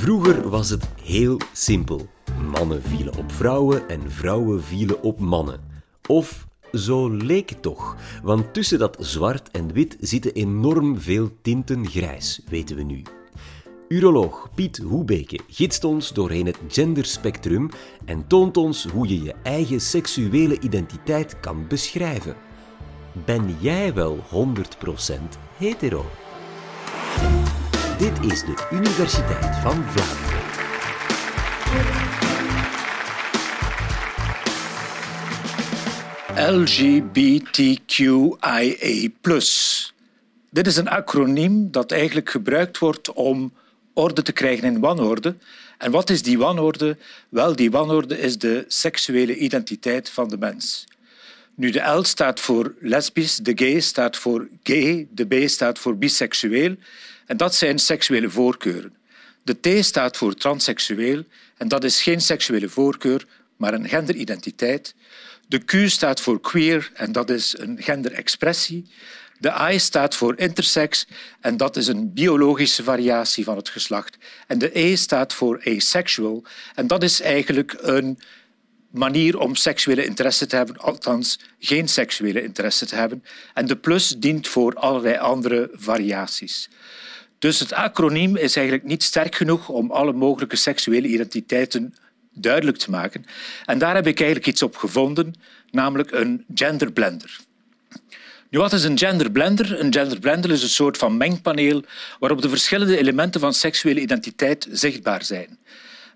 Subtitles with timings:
[0.00, 2.08] Vroeger was het heel simpel.
[2.50, 5.60] Mannen vielen op vrouwen en vrouwen vielen op mannen.
[6.06, 11.88] Of zo leek het toch, want tussen dat zwart en wit zitten enorm veel tinten
[11.88, 13.02] grijs, weten we nu.
[13.88, 17.70] Uroloog Piet Hoebeke gidst ons doorheen het genderspectrum
[18.04, 22.36] en toont ons hoe je je eigen seksuele identiteit kan beschrijven.
[23.24, 24.22] Ben jij wel 100%
[25.56, 26.04] hetero?
[28.00, 30.40] Dit is de Universiteit van Vlaanderen.
[36.60, 37.88] LGBTQIA+.
[40.50, 43.52] Dit is een acroniem dat eigenlijk gebruikt wordt om
[43.92, 45.34] orde te krijgen in wanorde.
[45.78, 46.96] En wat is die wanorde?
[47.28, 50.86] Wel, die wanorde is de seksuele identiteit van de mens.
[51.60, 55.98] Nu, de L staat voor lesbisch, de G staat voor gay, de B staat voor
[55.98, 56.76] biseksueel.
[57.26, 58.94] En dat zijn seksuele voorkeuren.
[59.42, 61.24] De T staat voor transseksueel
[61.56, 64.94] en dat is geen seksuele voorkeur, maar een genderidentiteit.
[65.48, 68.90] De Q staat voor queer en dat is een genderexpressie.
[69.38, 71.06] De I staat voor intersex
[71.40, 74.16] en dat is een biologische variatie van het geslacht.
[74.46, 78.18] En de E staat voor asexual en dat is eigenlijk een
[78.90, 83.24] manier om seksuele interesse te hebben, althans geen seksuele interesse te hebben.
[83.54, 86.68] En de plus dient voor allerlei andere variaties.
[87.38, 91.94] Dus het acroniem is eigenlijk niet sterk genoeg om alle mogelijke seksuele identiteiten
[92.32, 93.24] duidelijk te maken.
[93.64, 95.34] En daar heb ik eigenlijk iets op gevonden,
[95.70, 97.38] namelijk een genderblender.
[98.50, 99.80] Nu, wat is een genderblender?
[99.80, 101.82] Een genderblender is een soort van mengpaneel
[102.18, 105.58] waarop de verschillende elementen van seksuele identiteit zichtbaar zijn.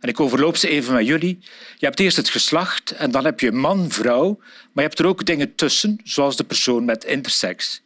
[0.04, 1.38] En ik overloop ze even met jullie.
[1.76, 5.06] Je hebt eerst het geslacht en dan heb je man, vrouw, maar je hebt er
[5.06, 7.82] ook dingen tussen, zoals de persoon met intersex.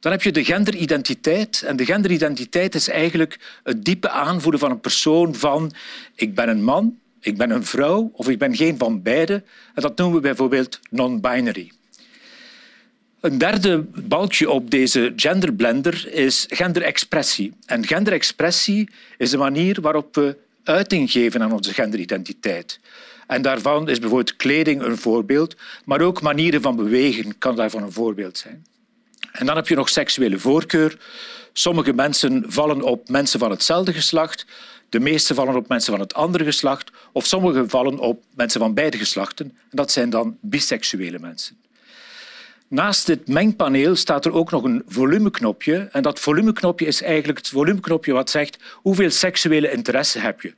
[0.00, 1.62] Dan heb je de genderidentiteit.
[1.62, 5.72] En de genderidentiteit is eigenlijk het diepe aanvoelen van een persoon van
[6.14, 9.42] ik ben een man, ik ben een vrouw of ik ben geen van beide.
[9.74, 11.72] En dat noemen we bijvoorbeeld non-binary.
[13.20, 17.52] Een derde balkje op deze genderblender is genderexpressie.
[17.66, 22.80] En genderexpressie is de manier waarop we uiting geven aan onze genderidentiteit.
[23.26, 27.92] En daarvan is bijvoorbeeld kleding een voorbeeld, maar ook manieren van bewegen kan daarvan een
[27.92, 28.66] voorbeeld zijn.
[29.32, 30.98] En dan heb je nog seksuele voorkeur.
[31.52, 34.46] Sommige mensen vallen op mensen van hetzelfde geslacht,
[34.88, 38.74] de meeste vallen op mensen van het andere geslacht, of sommige vallen op mensen van
[38.74, 39.46] beide geslachten.
[39.46, 41.56] En dat zijn dan biseksuele mensen.
[42.72, 45.88] Naast dit mengpaneel staat er ook nog een volumeknopje.
[45.92, 50.54] En dat volumeknopje is eigenlijk het volumeknopje wat zegt hoeveel seksuele interesse heb je.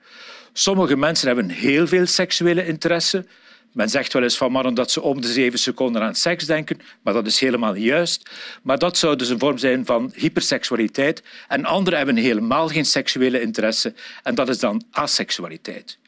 [0.53, 3.27] Sommige mensen hebben heel veel seksuele interesse.
[3.73, 6.81] Men zegt wel eens van mannen dat ze om de zeven seconden aan seks denken,
[7.03, 8.31] maar dat is helemaal niet juist.
[8.63, 11.23] Maar dat zou dus een vorm zijn van hyperseksualiteit.
[11.49, 15.99] En anderen hebben helemaal geen seksuele interesse en dat is dan aseksualiteit.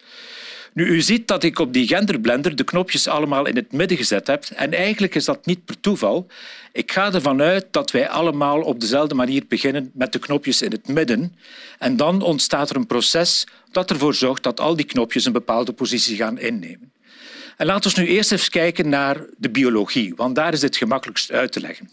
[0.77, 4.27] Nu, u ziet dat ik op die genderblender de knopjes allemaal in het midden gezet
[4.27, 4.45] heb.
[4.45, 6.27] En eigenlijk is dat niet per toeval.
[6.73, 10.71] Ik ga ervan uit dat wij allemaal op dezelfde manier beginnen met de knopjes in
[10.71, 11.37] het midden.
[11.79, 15.73] En dan ontstaat er een proces dat ervoor zorgt dat al die knopjes een bepaalde
[15.73, 16.93] positie gaan innemen.
[17.57, 21.33] En laten we nu eerst even kijken naar de biologie, want daar is het gemakkelijkst
[21.33, 21.91] uit te leggen.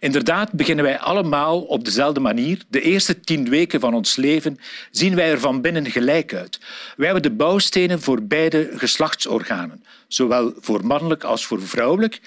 [0.00, 2.58] Inderdaad beginnen wij allemaal op dezelfde manier.
[2.68, 4.58] De eerste tien weken van ons leven
[4.90, 6.58] zien wij er van binnen gelijk uit.
[6.96, 12.20] Wij hebben de bouwstenen voor beide geslachtsorganen, zowel voor mannelijk als voor vrouwelijk.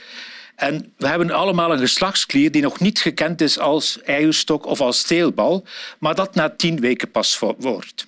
[0.56, 5.00] En we hebben allemaal een geslachtsklier die nog niet gekend is als eierstok of als
[5.00, 5.66] steelbal,
[6.00, 8.08] maar dat na tien weken pas wordt.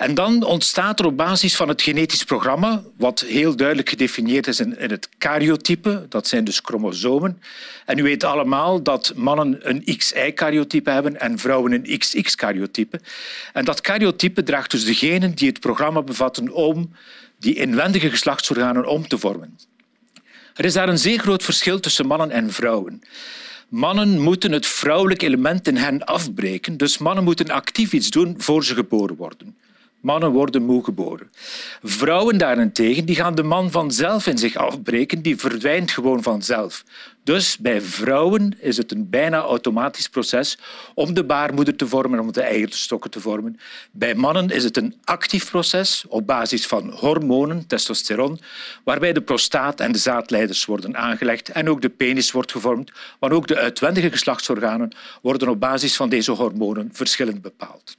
[0.00, 4.60] En dan ontstaat er op basis van het genetisch programma, wat heel duidelijk gedefinieerd is
[4.60, 7.42] in, het karyotype, dat zijn dus chromosomen.
[7.86, 13.00] En u weet allemaal dat mannen een XY-karyotype hebben en vrouwen een XX-karyotype.
[13.52, 16.90] En dat karyotype draagt dus de genen die het programma bevatten om
[17.38, 19.58] die inwendige geslachtsorganen om te vormen.
[20.54, 23.02] Er is daar een zeer groot verschil tussen mannen en vrouwen.
[23.68, 28.64] Mannen moeten het vrouwelijke element in hen afbreken, dus mannen moeten actief iets doen voor
[28.64, 29.56] ze geboren worden.
[30.00, 31.30] Mannen worden moe geboren.
[31.82, 36.84] Vrouwen daarentegen die gaan de man vanzelf in zich afbreken, die verdwijnt gewoon vanzelf.
[37.24, 40.58] Dus bij vrouwen is het een bijna automatisch proces
[40.94, 43.58] om de baarmoeder te vormen, om de eierstokken te vormen.
[43.92, 48.40] Bij mannen is het een actief proces op basis van hormonen, testosteron,
[48.84, 53.32] waarbij de prostaat en de zaadleiders worden aangelegd en ook de penis wordt gevormd, maar
[53.32, 57.96] ook de uitwendige geslachtsorganen worden op basis van deze hormonen verschillend bepaald.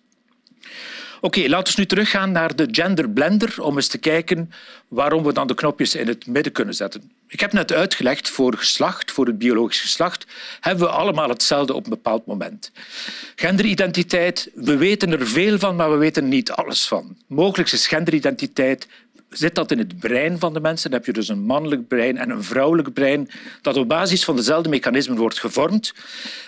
[1.24, 4.52] Oké, laten we nu teruggaan naar de gender blender om eens te kijken
[4.88, 7.12] waarom we dan de knopjes in het midden kunnen zetten.
[7.28, 10.26] Ik heb net uitgelegd, voor geslacht, voor het biologisch geslacht,
[10.60, 12.72] hebben we allemaal hetzelfde op een bepaald moment.
[13.36, 17.18] Genderidentiteit, we weten er veel van, maar we weten niet alles van.
[17.28, 18.88] Mogelijk is genderidentiteit
[19.30, 20.90] zit dat in het brein van de mensen.
[20.90, 23.30] Dan heb je dus een mannelijk brein en een vrouwelijk brein
[23.62, 25.94] dat op basis van dezelfde mechanismen wordt gevormd.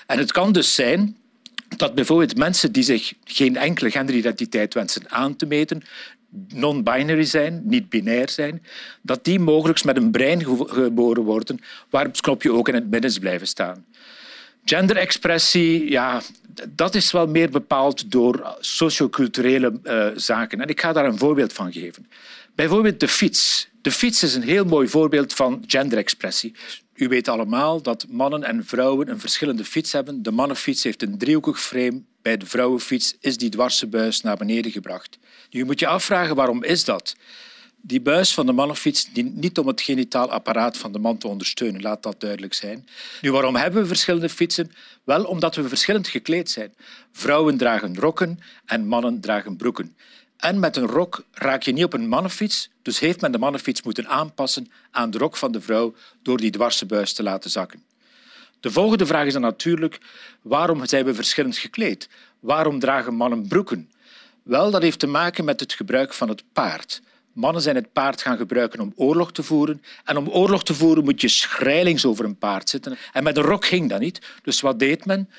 [0.07, 1.17] En het kan dus zijn
[1.77, 5.83] dat bijvoorbeeld mensen die zich geen enkele genderidentiteit wensen aan te meten,
[6.47, 8.63] non-binary zijn, niet binair zijn,
[9.01, 11.59] dat die mogelijk met een brein geboren worden
[11.89, 13.85] waar het knopje ook in het midden blijven staan.
[14.65, 16.21] Genderexpressie, ja,
[16.69, 20.61] dat is wel meer bepaald door socioculturele uh, zaken.
[20.61, 22.07] En ik ga daar een voorbeeld van geven.
[22.55, 23.67] Bijvoorbeeld de fiets.
[23.81, 26.53] De fiets is een heel mooi voorbeeld van genderexpressie.
[26.93, 30.23] U weet allemaal dat mannen en vrouwen een verschillende fiets hebben.
[30.23, 32.01] De mannenfiets heeft een driehoekig frame.
[32.21, 35.17] Bij de vrouwenfiets is die dwarse buis naar beneden gebracht.
[35.49, 37.15] Nu moet je afvragen waarom is dat?
[37.81, 41.27] Die buis van de mannenfiets dient niet om het genitaal apparaat van de man te
[41.27, 42.87] ondersteunen, laat dat duidelijk zijn.
[43.21, 44.71] Nu, waarom hebben we verschillende fietsen?
[45.03, 46.73] Wel omdat we verschillend gekleed zijn.
[47.11, 49.95] Vrouwen dragen rokken en mannen dragen broeken.
[50.43, 53.81] En met een rok raak je niet op een mannenfiets, dus heeft men de mannenfiets
[53.81, 57.83] moeten aanpassen aan de rok van de vrouw door die dwarse buis te laten zakken.
[58.59, 59.99] De volgende vraag is dan natuurlijk,
[60.41, 62.09] waarom zijn we verschillend gekleed?
[62.39, 63.89] Waarom dragen mannen broeken?
[64.41, 67.01] Wel, dat heeft te maken met het gebruik van het paard.
[67.33, 69.83] Mannen zijn het paard gaan gebruiken om oorlog te voeren.
[70.03, 72.97] En om oorlog te voeren moet je schrijlings over een paard zitten.
[73.13, 74.21] En met een rok ging dat niet.
[74.41, 75.29] Dus wat deed men?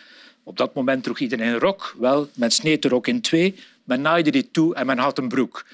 [0.43, 1.95] Op dat moment droeg iedereen een rok.
[1.99, 3.55] Wel, men sneed de rok in twee,
[3.85, 5.65] men naaide die toe en men had een broek.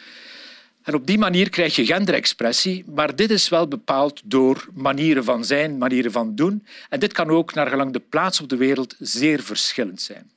[0.83, 5.45] En op die manier krijg je genderexpressie, maar dit is wel bepaald door manieren van
[5.45, 6.67] zijn, manieren van doen.
[6.89, 10.31] En dit kan ook naar gelang de plaats op de wereld zeer verschillend zijn.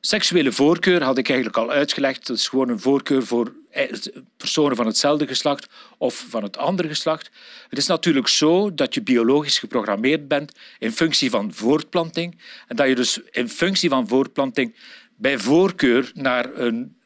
[0.00, 2.26] Seksuele voorkeur had ik eigenlijk al uitgelegd.
[2.26, 3.92] Dat is gewoon een voorkeur voor eh,
[4.36, 5.68] personen van hetzelfde geslacht
[5.98, 7.30] of van het andere geslacht.
[7.68, 12.88] Het is natuurlijk zo dat je biologisch geprogrammeerd bent in functie van voortplanting en dat
[12.88, 14.76] je dus in functie van voortplanting
[15.16, 16.96] bij voorkeur naar een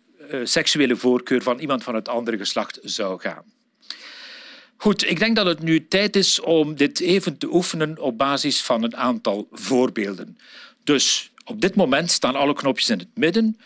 [0.43, 3.44] seksuele voorkeur van iemand van het andere geslacht zou gaan.
[4.76, 8.62] Goed, ik denk dat het nu tijd is om dit even te oefenen op basis
[8.62, 10.38] van een aantal voorbeelden.
[10.84, 13.58] Dus op dit moment staan alle knopjes in het midden,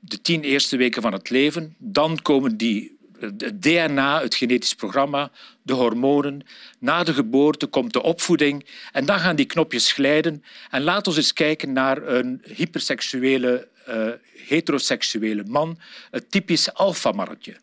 [0.00, 1.74] de tien eerste weken van het leven.
[1.78, 5.30] Dan komen die het DNA, het genetisch programma,
[5.62, 6.42] de hormonen.
[6.78, 10.44] Na de geboorte komt de opvoeding en dan gaan die knopjes glijden.
[10.70, 14.08] En laten we eens kijken naar een hyperseksuele, uh,
[14.46, 15.78] heteroseksuele man,
[16.10, 17.56] het typisch alfamannetje.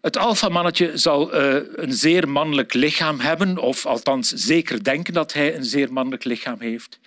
[0.00, 5.54] Het alfamannetje zal uh, een zeer mannelijk lichaam hebben, of althans zeker denken dat hij
[5.54, 6.98] een zeer mannelijk lichaam heeft.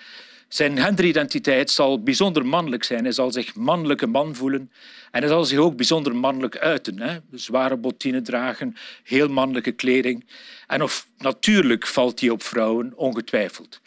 [0.49, 3.03] Zijn genderidentiteit zal bijzonder mannelijk zijn.
[3.03, 4.71] Hij zal zich mannelijke man voelen.
[5.11, 6.99] En hij zal zich ook bijzonder mannelijk uiten.
[6.99, 7.17] Hè?
[7.31, 10.25] Zware bottine dragen, heel mannelijke kleding.
[10.67, 13.81] En of, natuurlijk valt hij op vrouwen, ongetwijfeld.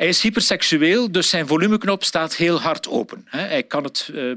[0.00, 3.26] Hij is hyperseksueel, dus zijn volumeknop staat heel hard open.
[3.26, 4.36] Hij, kan het, uh,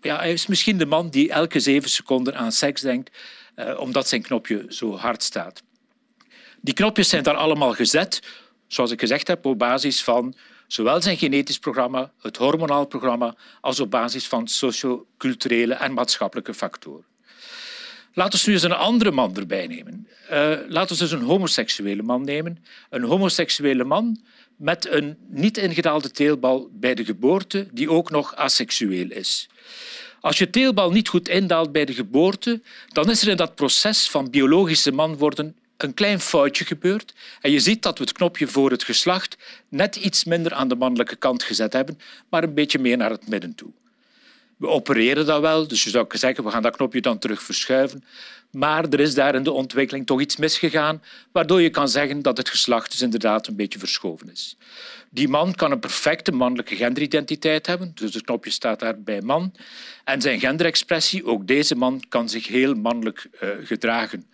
[0.00, 3.10] ja, hij is misschien de man die elke zeven seconden aan seks denkt,
[3.56, 5.62] uh, omdat zijn knopje zo hard staat.
[6.60, 8.22] Die knopjes zijn daar allemaal gezet,
[8.66, 10.34] zoals ik gezegd heb, op basis van
[10.66, 17.04] zowel zijn genetisch programma, het hormonaal programma, als op basis van socioculturele en maatschappelijke factoren.
[18.14, 20.08] Laten we nu eens een andere man erbij nemen.
[20.30, 22.64] Uh, laten we eens een homoseksuele man nemen.
[22.90, 24.20] Een homoseksuele man
[24.62, 29.48] met een niet ingedaalde teelbal bij de geboorte, die ook nog asexueel is.
[30.20, 34.10] Als je teelbal niet goed indaalt bij de geboorte, dan is er in dat proces
[34.10, 37.14] van biologische man worden een klein foutje gebeurd.
[37.40, 39.36] En je ziet dat we het knopje voor het geslacht
[39.68, 43.28] net iets minder aan de mannelijke kant gezet hebben, maar een beetje meer naar het
[43.28, 43.72] midden toe.
[44.62, 48.04] We opereren dat wel, dus je zou zeggen, we gaan dat knopje dan terug verschuiven.
[48.50, 51.02] Maar er is daar in de ontwikkeling toch iets misgegaan,
[51.32, 54.56] waardoor je kan zeggen dat het geslacht dus inderdaad een beetje verschoven is.
[55.10, 59.54] Die man kan een perfecte mannelijke genderidentiteit hebben, dus het knopje staat daar bij man.
[60.04, 64.26] En zijn genderexpressie, ook deze man, kan zich heel mannelijk uh, gedragen.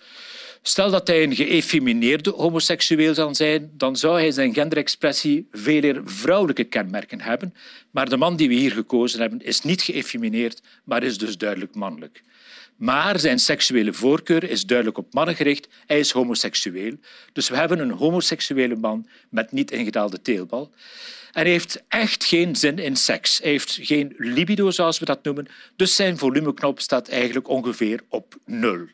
[0.63, 6.01] Stel dat hij een geëffemineerde homoseksueel zou zijn, dan zou hij zijn genderexpressie veel meer
[6.05, 7.55] vrouwelijke kenmerken hebben.
[7.91, 11.75] Maar de man die we hier gekozen hebben is niet geëffemineerd, maar is dus duidelijk
[11.75, 12.23] mannelijk.
[12.77, 15.69] Maar zijn seksuele voorkeur is duidelijk op mannen gericht.
[15.87, 16.95] Hij is homoseksueel.
[17.33, 20.71] Dus we hebben een homoseksuele man met niet ingedaalde teelbal.
[21.33, 23.39] En hij heeft echt geen zin in seks.
[23.39, 25.47] Hij heeft geen libido, zoals we dat noemen.
[25.77, 28.87] Dus zijn volumeknop staat eigenlijk ongeveer op nul.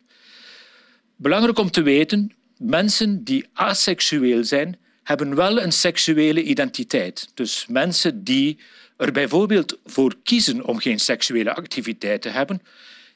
[1.16, 7.28] Belangrijk om te weten, mensen die aseksueel zijn, hebben wel een seksuele identiteit.
[7.34, 8.58] Dus mensen die
[8.96, 12.60] er bijvoorbeeld voor kiezen om geen seksuele activiteit te hebben,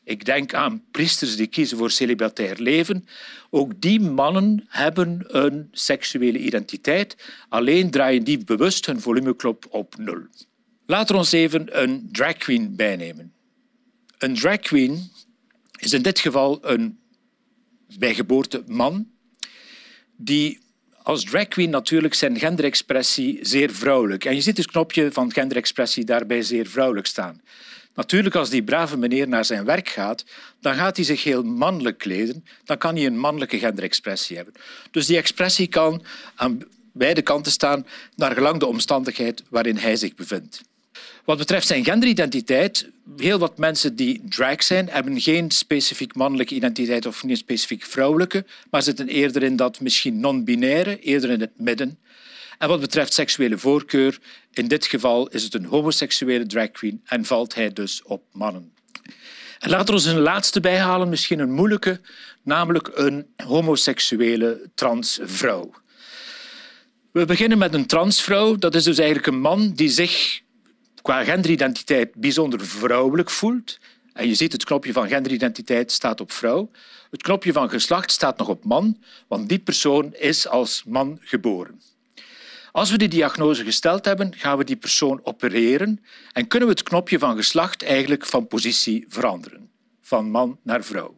[0.08, 3.06] Ik denk aan priesters die kiezen voor celibatair leven.
[3.50, 7.16] Ook die mannen hebben een seksuele identiteit,
[7.48, 10.26] alleen draaien die bewust hun volumeklop op nul.
[10.86, 13.32] Laten we ons even een drag queen bijnemen.
[14.18, 15.10] Een drag queen
[15.78, 16.98] is in dit geval een
[17.98, 19.08] bij geboorte man
[20.16, 20.60] die
[21.02, 24.24] als drag queen natuurlijk zijn genderexpressie zeer vrouwelijk.
[24.24, 27.40] En je ziet het knopje van genderexpressie daarbij zeer vrouwelijk staan.
[27.94, 30.24] Natuurlijk, als die brave meneer naar zijn werk gaat,
[30.60, 32.44] dan gaat hij zich heel mannelijk kleden.
[32.64, 34.54] Dan kan hij een mannelijke genderexpressie hebben.
[34.90, 36.02] Dus die expressie kan
[36.34, 40.60] aan beide kanten staan, naar gelang de omstandigheid waarin hij zich bevindt.
[41.24, 42.90] Wat betreft zijn genderidentiteit,
[43.20, 48.44] heel wat mensen die drag zijn, hebben geen specifiek mannelijke identiteit of geen specifiek vrouwelijke,
[48.70, 51.98] maar zitten eerder in dat misschien non-binaire, eerder in het midden.
[52.58, 54.18] En wat betreft seksuele voorkeur,
[54.52, 58.72] in dit geval is het een homoseksuele drag queen en valt hij dus op mannen.
[59.58, 62.00] En laten we ons een laatste bijhalen, misschien een moeilijke,
[62.42, 65.70] namelijk een homoseksuele transvrouw.
[67.12, 68.56] We beginnen met een transvrouw.
[68.56, 70.40] Dat is dus eigenlijk een man die zich
[71.08, 73.78] qua genderidentiteit bijzonder vrouwelijk voelt.
[74.12, 76.70] En je ziet het knopje van genderidentiteit staat op vrouw.
[77.10, 81.80] Het knopje van geslacht staat nog op man, want die persoon is als man geboren.
[82.72, 86.82] Als we die diagnose gesteld hebben, gaan we die persoon opereren en kunnen we het
[86.82, 91.16] knopje van geslacht eigenlijk van positie veranderen, van man naar vrouw.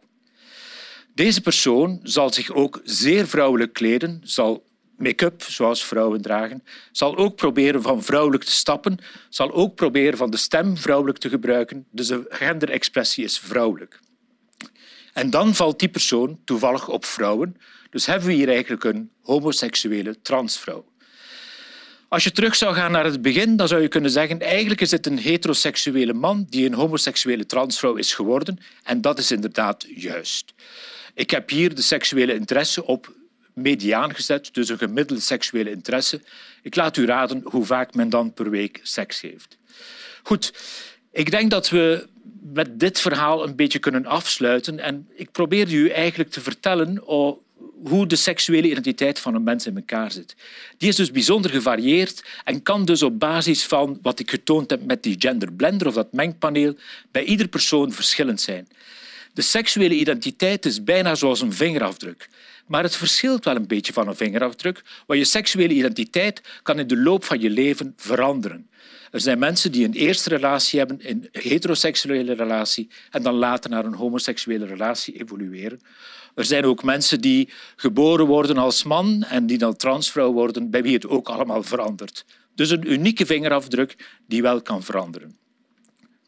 [1.13, 4.63] Deze persoon zal zich ook zeer vrouwelijk kleden, zal
[5.01, 8.97] make-up, zoals vrouwen dragen, zal ook proberen van vrouwelijk te stappen,
[9.29, 11.85] zal ook proberen van de stem vrouwelijk te gebruiken.
[11.91, 13.99] Dus de genderexpressie is vrouwelijk.
[15.13, 17.57] En dan valt die persoon toevallig op vrouwen.
[17.89, 20.85] Dus hebben we hier eigenlijk een homoseksuele transvrouw.
[22.07, 24.89] Als je terug zou gaan naar het begin, dan zou je kunnen zeggen eigenlijk is
[24.89, 28.59] dit een heteroseksuele man die een homoseksuele transvrouw is geworden.
[28.83, 30.53] En dat is inderdaad juist.
[31.13, 33.13] Ik heb hier de seksuele interesse op
[33.53, 36.21] mediaan gezet, dus een gemiddelde seksuele interesse.
[36.61, 39.57] Ik laat u raden hoe vaak men dan per week seks heeft.
[40.23, 40.53] Goed,
[41.11, 42.07] ik denk dat we
[42.41, 44.79] met dit verhaal een beetje kunnen afsluiten.
[44.79, 47.03] En ik probeer u eigenlijk te vertellen
[47.83, 50.35] hoe de seksuele identiteit van een mens in elkaar zit.
[50.77, 54.85] Die is dus bijzonder gevarieerd en kan dus op basis van wat ik getoond heb
[54.85, 56.75] met die genderblender of dat mengpaneel
[57.11, 58.67] bij ieder persoon verschillend zijn.
[59.33, 62.29] De seksuele identiteit is bijna zoals een vingerafdruk.
[62.67, 66.87] Maar het verschilt wel een beetje van een vingerafdruk, want je seksuele identiteit kan in
[66.87, 68.69] de loop van je leven veranderen.
[69.11, 73.85] Er zijn mensen die een eerste relatie hebben, een heteroseksuele relatie, en dan later naar
[73.85, 75.81] een homoseksuele relatie evolueren.
[76.35, 80.83] Er zijn ook mensen die geboren worden als man en die dan transvrouw worden, bij
[80.83, 82.25] wie het ook allemaal verandert.
[82.55, 85.40] Dus een unieke vingerafdruk die wel kan veranderen.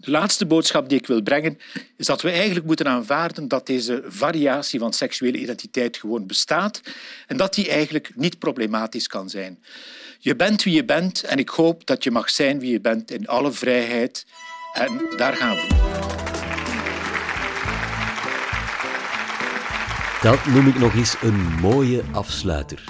[0.03, 1.57] De laatste boodschap die ik wil brengen
[1.97, 6.81] is dat we eigenlijk moeten aanvaarden dat deze variatie van seksuele identiteit gewoon bestaat
[7.27, 9.63] en dat die eigenlijk niet problematisch kan zijn.
[10.19, 13.11] Je bent wie je bent en ik hoop dat je mag zijn wie je bent
[13.11, 14.25] in alle vrijheid.
[14.73, 15.67] En daar gaan we.
[20.21, 22.83] Dat noem ik nog eens een mooie afsluiter.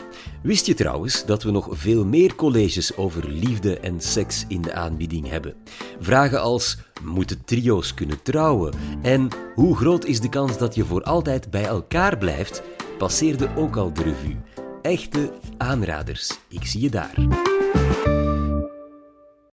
[0.44, 4.74] Wist je trouwens dat we nog veel meer colleges over liefde en seks in de
[4.74, 5.56] aanbieding hebben?
[6.00, 8.74] Vragen als: moeten trio's kunnen trouwen?
[9.02, 12.64] En hoe groot is de kans dat je voor altijd bij elkaar blijft?
[12.98, 14.38] passeerde ook al de revue.
[14.82, 16.32] Echte aanraders.
[16.50, 17.53] Ik zie je daar.